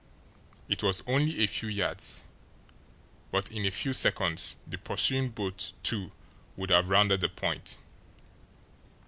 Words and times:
It 0.67 0.81
was 0.81 1.03
only 1.05 1.43
a 1.43 1.47
few 1.47 1.69
yards 1.69 2.23
but 3.31 3.51
in 3.51 3.67
a 3.67 3.69
few 3.69 3.93
SECONDS 3.93 4.57
the 4.65 4.79
pursuing 4.79 5.29
boat, 5.29 5.73
too, 5.83 6.11
would 6.57 6.71
have 6.71 6.89
rounded 6.89 7.21
the 7.21 7.29
point. 7.29 7.77